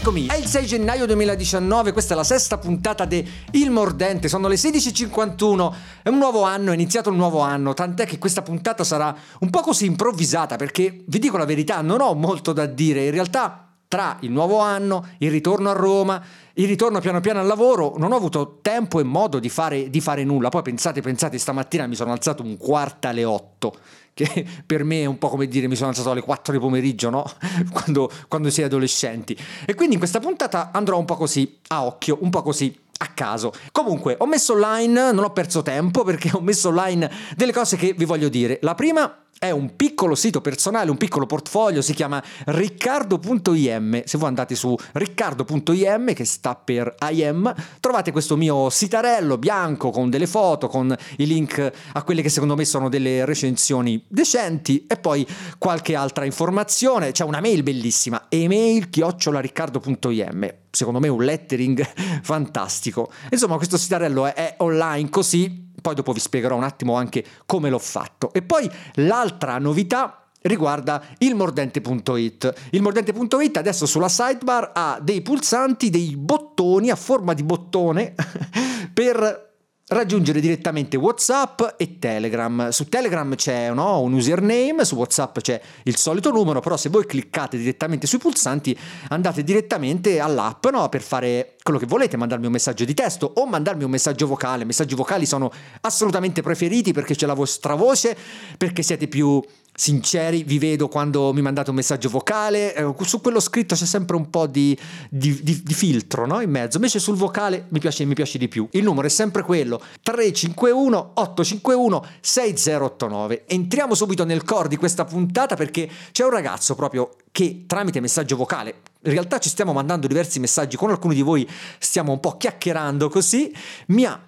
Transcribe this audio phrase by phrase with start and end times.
[0.00, 4.48] Eccomi, è il 6 gennaio 2019, questa è la sesta puntata di Il Mordente, sono
[4.48, 8.82] le 16.51, è un nuovo anno, è iniziato un nuovo anno, tant'è che questa puntata
[8.82, 13.04] sarà un po' così improvvisata perché, vi dico la verità, non ho molto da dire,
[13.04, 16.22] in realtà tra il nuovo anno, il ritorno a Roma,
[16.52, 20.00] il ritorno piano piano al lavoro, non ho avuto tempo e modo di fare, di
[20.00, 20.48] fare nulla.
[20.48, 23.74] Poi pensate, pensate, stamattina mi sono alzato un quarto alle 8,
[24.14, 27.10] che per me è un po' come dire mi sono alzato alle 4 di pomeriggio,
[27.10, 27.24] no?
[27.72, 29.36] quando, quando si è adolescenti.
[29.66, 32.72] E quindi in questa puntata andrò un po' così, a occhio, un po' così
[33.02, 33.52] a caso.
[33.72, 37.94] Comunque, ho messo online, non ho perso tempo perché ho messo online delle cose che
[37.96, 38.58] vi voglio dire.
[38.62, 44.02] La prima è un piccolo sito personale, un piccolo portfolio, si chiama riccardo.im.
[44.04, 47.50] Se voi andate su riccardo.im, che sta per IM,
[47.80, 52.54] trovate questo mio sitarello bianco con delle foto, con i link a quelle che secondo
[52.54, 57.12] me sono delle recensioni decenti e poi qualche altra informazione.
[57.12, 60.59] C'è una mail bellissima, email chiocciolariccardo.im.
[60.70, 61.82] Secondo me un lettering
[62.22, 63.10] fantastico.
[63.30, 67.70] Insomma, questo sitarello è, è online così poi dopo vi spiegherò un attimo anche come
[67.70, 68.32] l'ho fatto.
[68.32, 72.68] E poi l'altra novità riguarda il mordente.it.
[72.70, 78.14] Il mordente.it adesso sulla sidebar ha dei pulsanti, dei bottoni a forma di bottone
[78.92, 79.48] per
[79.90, 82.68] raggiungere direttamente WhatsApp e Telegram.
[82.68, 87.06] Su Telegram c'è no, un username, su WhatsApp c'è il solito numero, però se voi
[87.06, 88.76] cliccate direttamente sui pulsanti
[89.08, 93.46] andate direttamente all'app no, per fare quello che volete, mandarmi un messaggio di testo o
[93.46, 94.62] mandarmi un messaggio vocale.
[94.62, 95.50] I messaggi vocali sono
[95.82, 98.16] assolutamente preferiti perché c'è la vostra voce,
[98.56, 103.40] perché siete più sinceri, vi vedo quando mi mandate un messaggio vocale, eh, su quello
[103.40, 104.76] scritto c'è sempre un po' di,
[105.08, 106.40] di, di, di filtro no?
[106.40, 108.68] in mezzo, invece sul vocale mi piace, mi piace di più.
[108.72, 113.44] Il numero è sempre quello, 351 851 6089.
[113.46, 118.36] Entriamo subito nel core di questa puntata perché c'è un ragazzo proprio che tramite messaggio
[118.36, 121.48] vocale, in realtà ci stiamo mandando diversi messaggi, con alcuni di voi
[121.78, 123.52] stiamo un po' chiacchierando così,
[123.86, 124.20] mi ha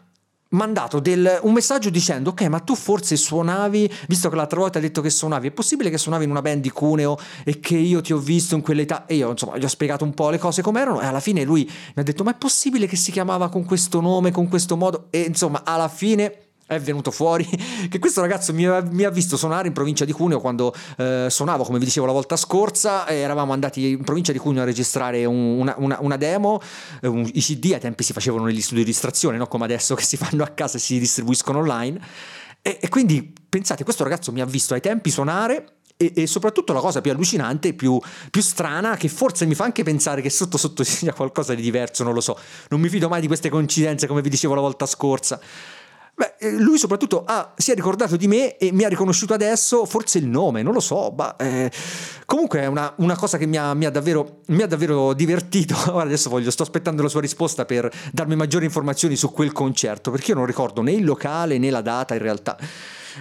[0.52, 4.84] mandato del, un messaggio dicendo ok ma tu forse suonavi visto che l'altra volta hai
[4.84, 8.00] detto che suonavi è possibile che suonavi in una band di Cuneo e che io
[8.00, 9.06] ti ho visto in quell'età?
[9.06, 11.64] E io insomma gli ho spiegato un po' le cose com'erano e alla fine lui
[11.64, 15.06] mi ha detto ma è possibile che si chiamava con questo nome con questo modo?
[15.10, 16.41] E insomma alla fine
[16.74, 17.48] è venuto fuori
[17.88, 21.26] che questo ragazzo mi ha, mi ha, visto suonare in provincia di Cuneo quando eh,
[21.28, 25.24] suonavo, come vi dicevo la volta scorsa, eravamo andati in provincia di Cuneo a registrare
[25.24, 26.60] un, una, una, una, demo,
[27.00, 29.46] eh, un, i CD ai tempi si facevano negli studi di distrazione, no?
[29.46, 32.00] come adesso che si fanno a casa e si distribuiscono online.
[32.62, 36.72] E, e quindi pensate, questo ragazzo mi ha visto ai tempi suonare e, e, soprattutto
[36.72, 37.98] la cosa più allucinante, più,
[38.30, 42.02] più, strana, che forse mi fa anche pensare che sotto sotto sia qualcosa di diverso,
[42.02, 42.38] non lo so.
[42.68, 45.40] Non mi fido mai di queste coincidenze, come vi dicevo la volta scorsa.
[46.14, 49.86] Beh, eh, lui soprattutto ha, si è ricordato di me e mi ha riconosciuto adesso,
[49.86, 51.70] forse il nome, non lo so, ma eh,
[52.26, 55.74] comunque è una, una, cosa che mi ha, mi, ha davvero, mi ha, davvero, divertito.
[55.90, 60.10] Ora adesso voglio, sto aspettando la sua risposta per darmi maggiori informazioni su quel concerto,
[60.10, 62.58] perché io non ricordo né il locale né la data in realtà.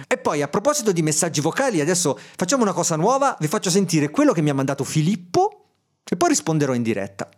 [0.06, 4.10] E poi a proposito di messaggi vocali, adesso facciamo una cosa nuova, vi faccio sentire
[4.10, 5.64] quello che mi ha mandato Filippo
[6.04, 7.28] e poi risponderò in diretta.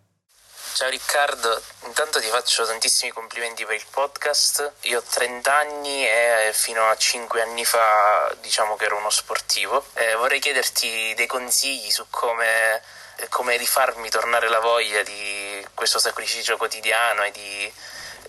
[0.75, 4.73] Ciao Riccardo, intanto ti faccio tantissimi complimenti per il podcast.
[4.81, 9.87] Io ho 30 anni e fino a 5 anni fa diciamo che ero uno sportivo.
[9.95, 12.83] Eh, vorrei chiederti dei consigli su come,
[13.29, 17.73] come rifarmi tornare la voglia di questo sacrificio quotidiano e di,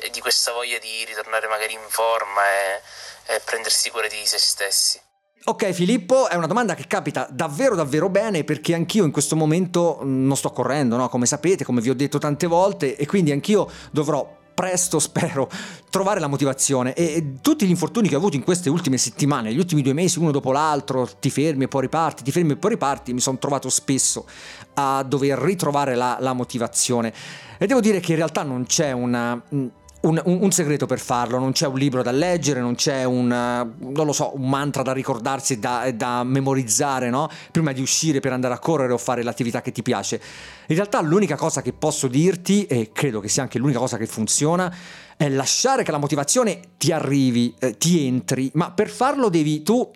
[0.02, 2.82] e di questa voglia di ritornare magari in forma e,
[3.26, 5.02] e prendersi cura di se stessi.
[5.48, 10.00] Ok Filippo, è una domanda che capita davvero davvero bene perché anch'io in questo momento
[10.04, 11.08] mm, non sto correndo, no?
[11.08, 15.48] come sapete, come vi ho detto tante volte e quindi anch'io dovrò presto, spero,
[15.92, 16.96] trovare la motivazione.
[16.96, 20.18] E tutti gli infortuni che ho avuto in queste ultime settimane, gli ultimi due mesi,
[20.18, 23.38] uno dopo l'altro, ti fermi e poi riparti, ti fermi e poi riparti, mi sono
[23.38, 24.26] trovato spesso
[24.74, 27.14] a dover ritrovare la, la motivazione.
[27.60, 29.68] E devo dire che in realtà non c'è una mm,
[30.06, 33.28] un, un, un, segreto per farlo, non c'è un libro da leggere, non c'è un,
[33.28, 37.30] non so, un mantra da ricordarsi da, da, memorizzare, no?
[37.52, 40.22] Prima di uscire per andare a correre o fare l'attività che ti piace.
[40.68, 44.06] In realtà l'unica cosa che posso dirti, e credo che sia anche l'unica cosa che
[44.06, 44.74] funziona,
[45.18, 49.90] è lasciare che la motivazione ti arrivi, eh, ti entri, ma per farlo devi tu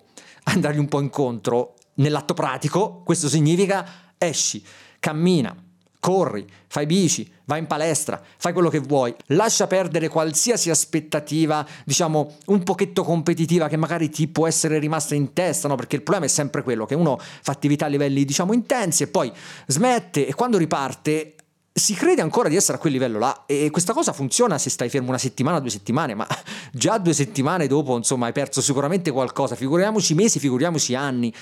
[0.44, 4.62] andargli un po' incontro nell'atto pratico, questo significa esci,
[4.98, 5.54] cammina,
[6.00, 12.36] corri, fai bici, vai in palestra, fai quello che vuoi, lascia perdere qualsiasi aspettativa, diciamo,
[12.46, 15.76] un pochetto competitiva che magari ti può essere rimasta in testa, no?
[15.76, 19.06] Perché il problema è sempre quello che uno fa attività a livelli, diciamo, intensi e
[19.08, 19.30] poi
[19.66, 21.34] smette e quando riparte
[21.72, 24.88] si crede ancora di essere a quel livello là e questa cosa funziona se stai
[24.88, 26.26] fermo una settimana, due settimane, ma
[26.72, 31.32] già due settimane dopo, insomma, hai perso sicuramente qualcosa, figuriamoci mesi, figuriamoci anni.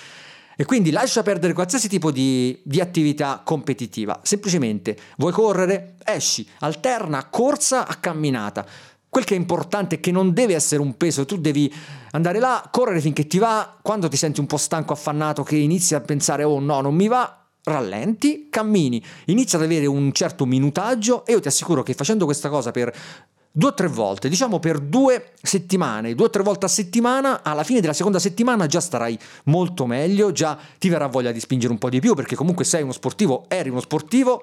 [0.60, 4.18] E quindi lascia perdere qualsiasi tipo di, di, attività competitiva.
[4.24, 5.94] Semplicemente vuoi correre?
[6.04, 8.66] Esci, alterna corsa a camminata.
[9.08, 11.72] Quel che è importante è che non deve essere un peso, tu devi
[12.10, 15.94] andare là, correre finché ti va, quando ti senti un po' stanco, affannato, che inizi
[15.94, 21.24] a pensare oh no, non mi va, rallenti, cammini, inizi ad avere un certo minutaggio
[21.24, 22.92] e io ti assicuro che facendo questa cosa per
[23.50, 27.64] due o tre volte, diciamo per due settimane, due o tre volte a settimana, alla
[27.64, 31.78] fine della seconda settimana già starai molto meglio, già ti verrà voglia di spingere un
[31.78, 34.42] po' di più perché comunque sei uno sportivo, eri uno sportivo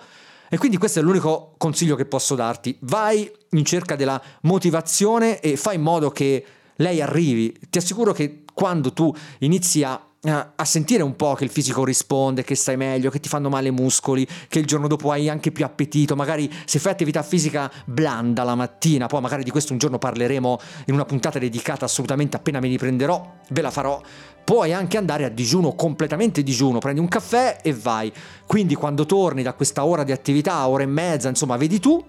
[0.49, 2.77] e quindi questo è l'unico consiglio che posso darti.
[2.81, 6.45] Vai in cerca della motivazione e fai in modo che
[6.77, 7.57] lei arrivi.
[7.69, 9.99] Ti assicuro che quando tu inizi a
[10.31, 13.67] a sentire un po' che il fisico risponde, che stai meglio, che ti fanno male
[13.67, 17.71] i muscoli, che il giorno dopo hai anche più appetito, magari se fai attività fisica
[17.85, 22.37] blanda la mattina, poi magari di questo un giorno parleremo in una puntata dedicata assolutamente
[22.37, 24.01] appena me li prenderò, ve la farò.
[24.43, 28.11] Puoi anche andare a digiuno, completamente digiuno, prendi un caffè e vai.
[28.45, 32.03] Quindi quando torni da questa ora di attività, ora e mezza, insomma, vedi tu,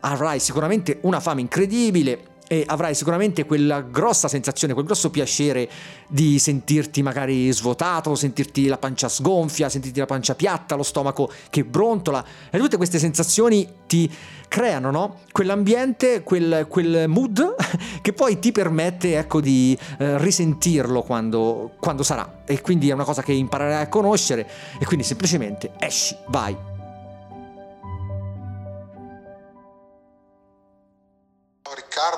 [0.00, 5.66] avrai sicuramente una fame incredibile, e avrai sicuramente quella grossa sensazione, quel grosso piacere
[6.06, 11.64] di sentirti magari svuotato, sentirti la pancia sgonfia, sentirti la pancia piatta, lo stomaco che
[11.64, 14.10] brontola e tutte queste sensazioni ti
[14.48, 15.20] creano no?
[15.32, 17.54] quell'ambiente, quel, quel, mood
[18.02, 23.04] che poi ti permette ecco, di eh, risentirlo quando, quando sarà e quindi è una
[23.04, 24.46] cosa che imparerai a conoscere
[24.78, 26.71] e quindi semplicemente esci, vai.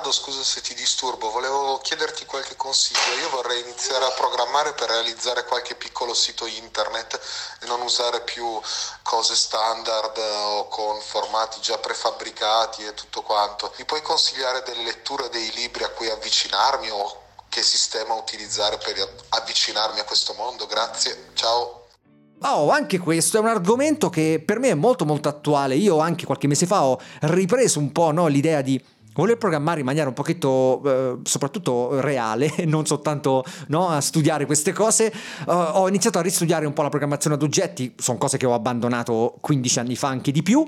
[0.05, 2.99] Riccardo, scusa se ti disturbo, volevo chiederti qualche consiglio.
[3.21, 7.19] Io vorrei iniziare a programmare per realizzare qualche piccolo sito internet
[7.61, 8.59] e non usare più
[9.01, 13.73] cose standard o con formati già prefabbricati e tutto quanto.
[13.77, 19.23] Mi puoi consigliare delle letture dei libri a cui avvicinarmi o che sistema utilizzare per
[19.29, 20.67] avvicinarmi a questo mondo?
[20.67, 21.87] Grazie, ciao.
[22.41, 25.75] Oh, anche questo è un argomento che per me è molto molto attuale.
[25.75, 29.85] Io anche qualche mese fa ho ripreso un po' no, l'idea di voler programmare in
[29.85, 35.11] maniera un pochetto eh, soprattutto reale, non soltanto no, a studiare queste cose,
[35.47, 38.53] uh, ho iniziato a ristudiare un po' la programmazione ad oggetti, sono cose che ho
[38.53, 40.65] abbandonato 15 anni fa, anche di più,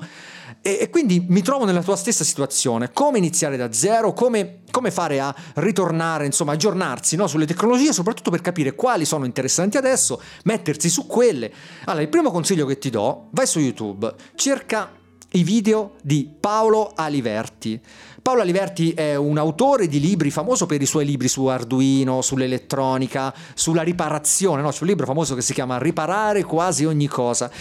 [0.62, 4.92] e, e quindi mi trovo nella tua stessa situazione, come iniziare da zero, come, come
[4.92, 10.22] fare a ritornare, insomma, aggiornarsi no, sulle tecnologie, soprattutto per capire quali sono interessanti adesso,
[10.44, 11.52] mettersi su quelle.
[11.86, 14.97] Allora, il primo consiglio che ti do, vai su YouTube, cerca
[15.38, 17.80] i video di Paolo Aliverti.
[18.24, 23.34] Paolo Aliverti è un autore di libri famoso per i suoi libri su Arduino, sull'elettronica,
[23.54, 24.72] sulla riparazione, no?
[24.72, 27.52] c'è un libro famoso che si chiama Riparare quasi ogni cosa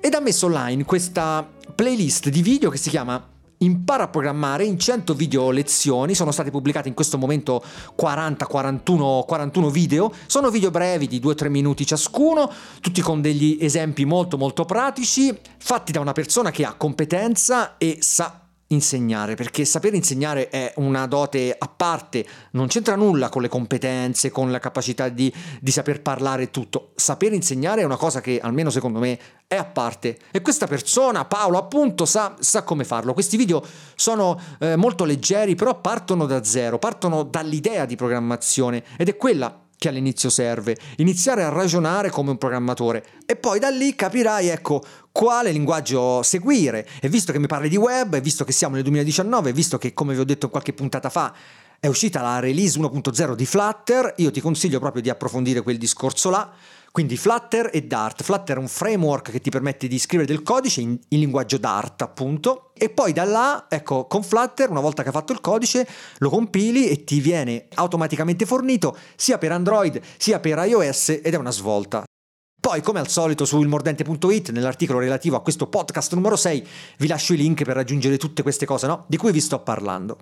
[0.00, 4.78] ed ha messo online questa playlist di video che si chiama Impara a programmare in
[4.78, 7.62] 100 video lezioni, sono stati pubblicati in questo momento
[7.94, 14.04] 40, 41, 41 video, sono video brevi di 2-3 minuti ciascuno, tutti con degli esempi
[14.04, 18.43] molto molto pratici, fatti da una persona che ha competenza e sa
[18.74, 24.30] insegnare, perché sapere insegnare è una dote a parte, non c'entra nulla con le competenze,
[24.30, 26.92] con la capacità di, di, saper parlare tutto.
[26.94, 30.18] Sapere insegnare è una cosa che, almeno secondo me, è a parte.
[30.30, 33.14] E questa persona, Paolo, appunto, sa, sa come farlo.
[33.14, 39.08] Questi video sono eh, molto leggeri, però partono da zero, partono dall'idea di programmazione ed
[39.08, 43.94] è quella che all'inizio serve, iniziare a ragionare come un programmatore e poi da lì
[43.94, 44.82] capirai, ecco,
[45.12, 46.88] quale linguaggio seguire.
[47.02, 49.92] E visto che mi parli di web, visto che siamo nel 2019, e visto che,
[49.92, 51.34] come vi ho detto qualche puntata fa,
[51.84, 56.30] è uscita la release 1.0 di Flutter, io ti consiglio proprio di approfondire quel discorso
[56.30, 56.50] là.
[56.90, 58.22] Quindi Flutter e Dart.
[58.22, 62.00] Flutter è un framework che ti permette di scrivere del codice in, in, linguaggio Dart,
[62.00, 62.70] appunto.
[62.72, 65.86] E poi da là, ecco, con Flutter, una volta che hai fatto il codice,
[66.20, 71.36] lo compili e ti viene automaticamente fornito sia per Android sia per iOS ed è
[71.36, 72.02] una svolta.
[72.58, 77.34] Poi, come al solito, su ilmordente.it, nell'articolo relativo a questo podcast numero 6, vi lascio
[77.34, 79.04] i link per raggiungere tutte queste cose, no?
[79.06, 80.16] Di cui vi sto parlando.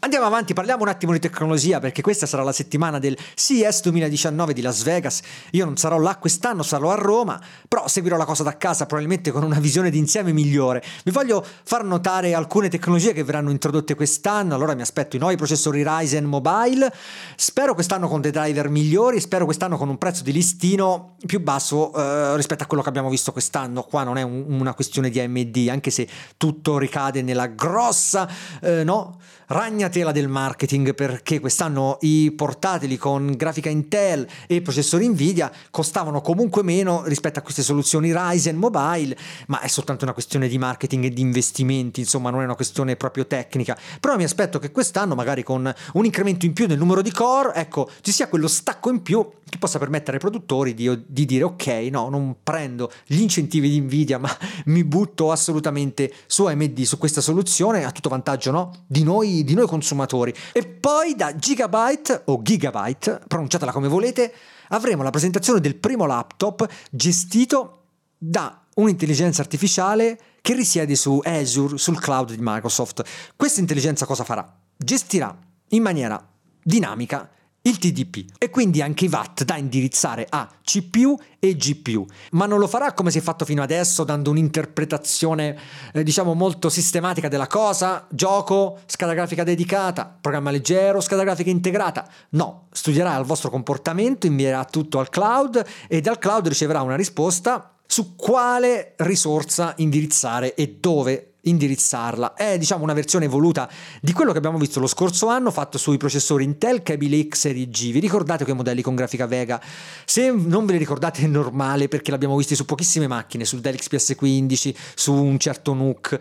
[0.00, 4.52] Andiamo avanti, parliamo un attimo di tecnologia perché questa sarà la settimana del CES 2019
[4.52, 5.20] di Las Vegas.
[5.52, 9.30] Io non sarò là quest'anno, sarò a Roma, però seguirò la cosa da casa probabilmente
[9.30, 10.82] con una visione d'insieme migliore.
[11.04, 15.36] Vi voglio far notare alcune tecnologie che verranno introdotte quest'anno, allora mi aspetto i nuovi
[15.36, 16.92] processori Ryzen Mobile,
[17.36, 21.92] spero quest'anno con dei driver migliori, spero quest'anno con un prezzo di listino più basso
[21.94, 23.84] eh, rispetto a quello che abbiamo visto quest'anno.
[23.84, 28.28] Qua non è un, una questione di AMD, anche se tutto ricade nella grossa,
[28.60, 29.18] eh, no?
[29.48, 36.22] Ragna ragnatela del marketing perché quest'anno i portatili con grafica Intel e processori Nvidia costavano
[36.22, 39.14] comunque meno rispetto a queste soluzioni Ryzen mobile,
[39.48, 42.96] ma è soltanto una questione di marketing e di investimenti, insomma non è una questione
[42.96, 43.76] proprio tecnica.
[44.00, 47.52] Però mi aspetto che quest'anno magari con un incremento in più nel numero di core,
[47.54, 51.44] ecco, ci sia quello stacco in più che possa permettere ai produttori di, di dire
[51.44, 54.34] ok, no, non prendo gli incentivi di Nvidia, ma
[54.66, 58.84] mi butto assolutamente su AMD, su questa soluzione, a tutto vantaggio no?
[58.86, 60.34] di, noi, di noi consumatori.
[60.52, 64.32] E poi da Gigabyte o Gigabyte, pronunciatela come volete,
[64.68, 67.82] avremo la presentazione del primo laptop gestito
[68.18, 73.02] da un'intelligenza artificiale che risiede su Azure, sul cloud di Microsoft.
[73.34, 74.58] Questa intelligenza cosa farà?
[74.76, 75.36] Gestirà
[75.70, 76.24] in maniera
[76.62, 77.28] dinamica
[77.66, 82.58] il TDP e quindi anche i watt da indirizzare a CPU e GPU, ma non
[82.58, 85.58] lo farà come si è fatto fino adesso dando un'interpretazione
[85.92, 92.08] eh, diciamo molto sistematica della cosa, gioco, scheda grafica dedicata, programma leggero, scheda grafica integrata.
[92.30, 97.72] No, studierà il vostro comportamento, invierà tutto al cloud e dal cloud riceverà una risposta
[97.86, 102.34] su quale risorsa indirizzare e dove indirizzarla.
[102.34, 103.68] È diciamo una versione evoluta
[104.00, 107.68] di quello che abbiamo visto lo scorso anno fatto sui processori Intel Kaby Lake Serie
[107.68, 107.92] G.
[107.92, 109.60] Vi ricordate quei modelli con grafica Vega?
[110.04, 113.76] Se non ve li ricordate è normale perché l'abbiamo visti su pochissime macchine, sul Dell
[113.76, 116.18] XPS 15, su un certo NUC.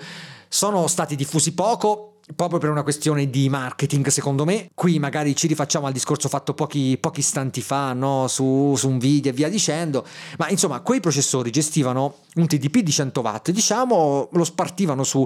[0.47, 5.45] Sono stati diffusi poco, proprio per una questione di marketing secondo me qui magari ci
[5.47, 8.27] rifacciamo al discorso fatto pochi, pochi istanti fa no?
[8.27, 10.05] su, su, un video e via dicendo
[10.37, 15.25] ma insomma quei processori gestivano un TDP di 100 watt diciamo lo spartivano su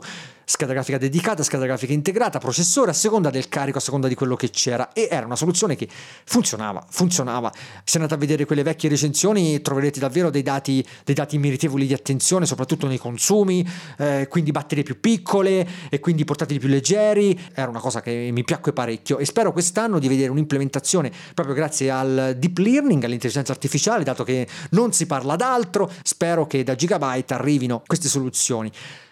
[0.50, 4.36] scheda grafica dedicata, scheda grafica integrata, processore a seconda del carico, a seconda di quello
[4.36, 5.88] che c'era e era una soluzione che
[6.26, 7.54] funzionava, funzionava.
[7.84, 11.94] Se andate a vedere quelle vecchie recensioni troverete davvero dei dati, dei dati meritevoli di
[11.94, 13.64] attenzione, soprattutto nei consumi,
[14.00, 18.44] eh, quindi batterie più piccole e quindi portatili più leggeri, era una cosa che mi
[18.44, 24.04] piacque parecchio e spero quest'anno di vedere un'implementazione proprio grazie al deep learning, all'intelligenza artificiale,
[24.04, 28.72] dato che non si parla d'altro, spero che da Gigabyte arrivino queste soluzioni.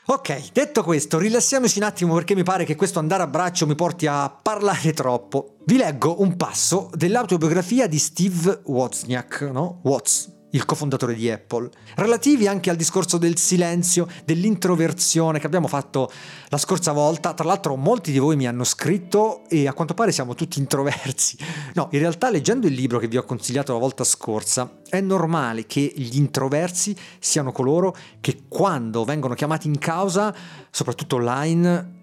[0.09, 3.75] Ok, detto questo, rilassiamoci un attimo perché mi pare che questo andare a braccio mi
[3.75, 5.57] porti a parlare troppo.
[5.65, 9.81] Vi leggo un passo dell'autobiografia di Steve Wozniak, no?
[9.83, 16.11] Watts, il cofondatore di Apple, relativi anche al discorso del silenzio, dell'introversione che abbiamo fatto
[16.49, 17.33] la scorsa volta.
[17.33, 21.37] Tra l'altro molti di voi mi hanno scritto e a quanto pare siamo tutti introversi.
[21.75, 25.65] No, in realtà leggendo il libro che vi ho consigliato la volta scorsa, è normale
[25.67, 30.33] che gli introversi siano coloro che quando vengono chiamati in causa,
[30.71, 31.96] soprattutto online,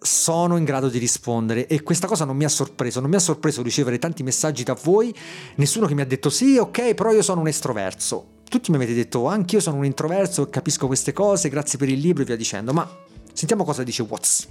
[0.00, 3.20] sono in grado di rispondere e questa cosa non mi ha sorpreso, non mi ha
[3.20, 5.14] sorpreso ricevere tanti messaggi da voi,
[5.56, 8.36] nessuno che mi ha detto sì, ok, però io sono un estroverso.
[8.48, 11.98] Tutti mi avete detto anche io sono un introverso capisco queste cose, grazie per il
[11.98, 12.88] libro e via dicendo, ma
[13.32, 14.48] sentiamo cosa dice Watts.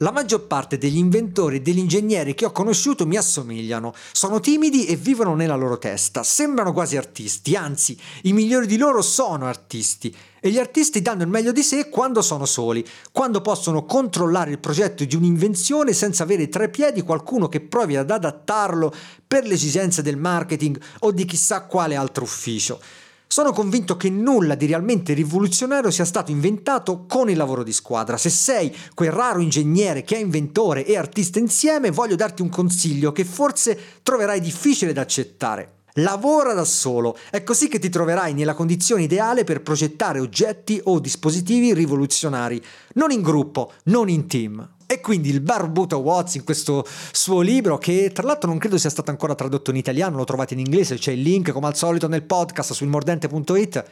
[0.00, 4.84] La maggior parte degli inventori e degli ingegneri che ho conosciuto mi assomigliano, sono timidi
[4.84, 10.14] e vivono nella loro testa, sembrano quasi artisti, anzi i migliori di loro sono artisti
[10.46, 14.60] e gli artisti danno il meglio di sé quando sono soli, quando possono controllare il
[14.60, 18.94] progetto di un'invenzione senza avere tre piedi qualcuno che provi ad adattarlo
[19.26, 22.80] per le esigenze del marketing o di chissà quale altro ufficio.
[23.26, 28.16] Sono convinto che nulla di realmente rivoluzionario sia stato inventato con il lavoro di squadra.
[28.16, 33.10] Se sei quel raro ingegnere che è inventore e artista insieme, voglio darti un consiglio
[33.10, 35.75] che forse troverai difficile da accettare.
[35.98, 41.00] Lavora da solo, è così che ti troverai nella condizione ideale per progettare oggetti o
[41.00, 42.62] dispositivi rivoluzionari,
[42.94, 44.74] non in gruppo, non in team.
[44.84, 48.90] E quindi il barbuto Watts in questo suo libro, che tra l'altro non credo sia
[48.90, 52.08] stato ancora tradotto in italiano, lo trovate in inglese, c'è il link come al solito
[52.08, 53.84] nel podcast su ilmordente.it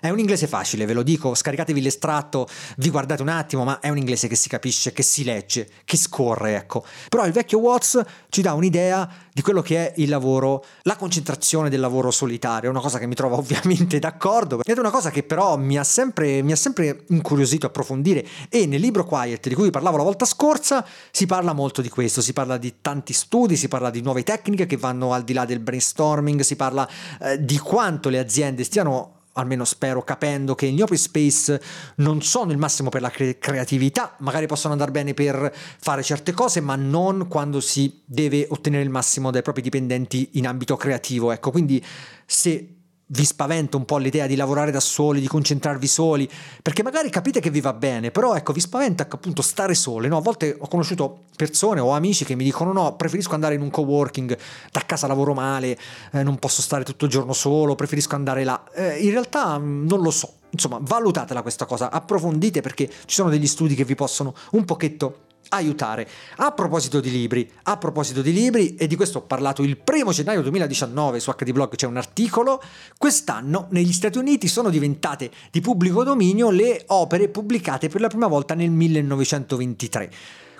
[0.00, 3.90] è un inglese facile, ve lo dico, scaricatevi l'estratto, vi guardate un attimo, ma è
[3.90, 6.84] un inglese che si capisce, che si legge, che scorre, ecco.
[7.08, 11.68] Però il vecchio Watts ci dà un'idea di quello che è il lavoro, la concentrazione
[11.68, 15.22] del lavoro solitario, una cosa che mi trovo ovviamente d'accordo, ed è una cosa che
[15.22, 19.70] però mi ha sempre, mi ha sempre incuriosito approfondire e nel libro Quiet di cui
[19.70, 23.68] parlavo la volta scorsa si parla molto di questo, si parla di tanti studi, si
[23.68, 26.88] parla di nuove tecniche che vanno al di là del brainstorming, si parla
[27.20, 31.60] eh, di quanto le aziende stiano almeno spero, capendo che gli open space
[31.96, 36.32] non sono il massimo per la cre- creatività, magari possono andare bene per fare certe
[36.32, 41.30] cose, ma non quando si deve ottenere il massimo dai propri dipendenti in ambito creativo.
[41.30, 41.84] Ecco, quindi
[42.26, 42.79] se
[43.12, 46.30] vi spaventa un po' l'idea di lavorare da soli, di concentrarvi soli,
[46.62, 50.16] perché magari capite che vi va bene, però ecco, vi spaventa appunto stare soli, no?
[50.16, 53.70] A volte ho conosciuto persone o amici che mi dicono no, preferisco andare in un
[53.70, 54.36] coworking,
[54.70, 55.76] da casa lavoro male,
[56.12, 58.62] eh, non posso stare tutto il giorno solo, preferisco andare là.
[58.72, 63.30] Eh, in realtà mm, non lo so, insomma, valutatela questa cosa, approfondite perché ci sono
[63.30, 66.08] degli studi che vi possono un pochetto aiutare.
[66.36, 70.12] A proposito di libri, a proposito di libri, e di questo ho parlato il primo
[70.12, 72.62] gennaio 2019 su HD Blog c'è un articolo,
[72.98, 78.26] quest'anno negli Stati Uniti sono diventate di pubblico dominio le opere pubblicate per la prima
[78.26, 80.10] volta nel 1923.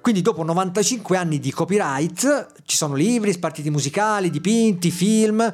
[0.00, 5.52] Quindi dopo 95 anni di copyright ci sono libri, spartiti musicali, dipinti, film,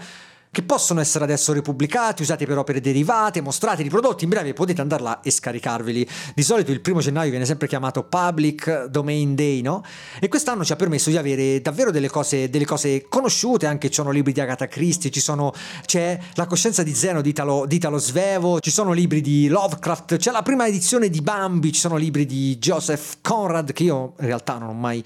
[0.57, 5.21] che possono essere adesso ripubblicati, usati per opere derivate, mostrati, riprodotti, in breve potete andarla
[5.21, 6.09] e scaricarveli.
[6.35, 9.85] Di solito il primo gennaio viene sempre chiamato Public Domain Day, no?
[10.19, 13.97] E quest'anno ci ha permesso di avere davvero delle cose, delle cose conosciute, anche ci
[13.97, 15.53] sono libri di Agatha Christie, sono,
[15.85, 20.17] c'è La coscienza di Zeno di Italo, di Italo Svevo, ci sono libri di Lovecraft,
[20.17, 24.27] c'è la prima edizione di Bambi, ci sono libri di Joseph Conrad che io in
[24.27, 25.05] realtà non ho mai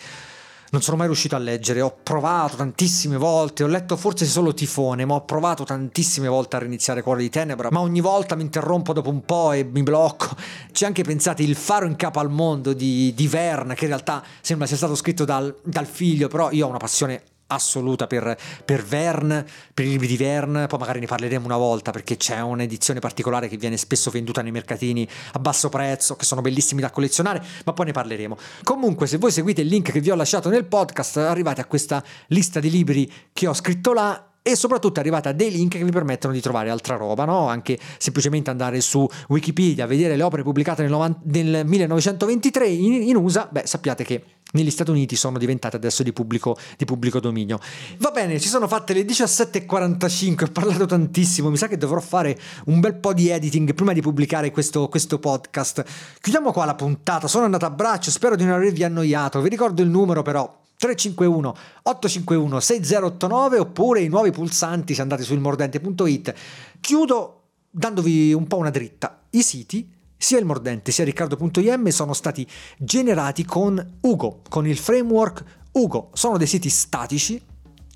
[0.70, 5.04] non sono mai riuscito a leggere, ho provato tantissime volte, ho letto forse solo Tifone,
[5.04, 8.92] ma ho provato tantissime volte a riniziare Cuore di Tenebra, ma ogni volta mi interrompo
[8.92, 10.28] dopo un po' e mi blocco.
[10.72, 14.22] C'è anche, pensate, Il faro in capo al mondo di, di Verne, che in realtà
[14.40, 18.84] sembra sia stato scritto dal, dal figlio, però io ho una passione assoluta per, per
[18.84, 23.00] Verne, per i libri di Verne, poi magari ne parleremo una volta perché c'è un'edizione
[23.00, 27.42] particolare che viene spesso venduta nei mercatini a basso prezzo, che sono bellissimi da collezionare,
[27.64, 28.36] ma poi ne parleremo.
[28.62, 32.02] Comunque se voi seguite il link che vi ho lasciato nel podcast arrivate a questa
[32.28, 35.90] lista di libri che ho scritto là e soprattutto arrivate a dei link che vi
[35.90, 37.48] permettono di trovare altra roba, no?
[37.48, 43.16] anche semplicemente andare su Wikipedia, vedere le opere pubblicate nel, 90, nel 1923 in, in
[43.16, 47.58] USA, beh sappiate che negli Stati Uniti sono diventate adesso di pubblico, di pubblico, dominio.
[47.98, 52.38] Va bene, ci sono fatte le 17.45, ho parlato tantissimo, mi sa che dovrò fare
[52.66, 55.84] un bel po' di editing prima di pubblicare questo, questo podcast.
[56.20, 59.82] Chiudiamo qua la puntata, sono andato a braccio, spero di non avervi annoiato, vi ricordo
[59.82, 60.59] il numero però.
[60.80, 66.34] 351 851 6089 oppure i nuovi pulsanti se andate su ilmordente.it.
[66.80, 69.24] Chiudo dandovi un po' una dritta.
[69.28, 72.46] I siti sia il Mordente sia Riccardo.im sono stati
[72.78, 76.10] generati con Ugo, con il framework Ugo.
[76.14, 77.42] Sono dei siti statici,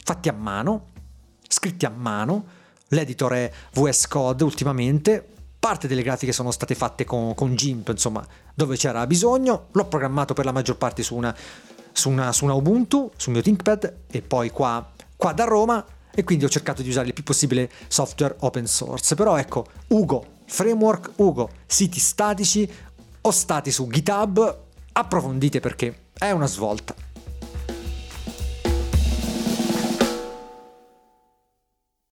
[0.04, 0.88] fatti a mano,
[1.48, 2.44] scritti a mano.
[2.88, 5.26] L'editor è VS Code ultimamente.
[5.58, 8.22] Parte delle grafiche sono state fatte con, con GIMP, insomma,
[8.54, 9.68] dove c'era bisogno.
[9.72, 11.34] L'ho programmato per la maggior parte su una,
[11.94, 14.86] su una, su una Ubuntu, sul mio ThinkPad e poi qua,
[15.16, 15.82] qua da Roma
[16.14, 19.14] e quindi ho cercato di usare il più possibile software open source.
[19.14, 22.70] Però ecco, Ugo framework Ugo, siti statici
[23.20, 24.58] o stati su GitHub,
[24.92, 26.94] approfondite perché è una svolta.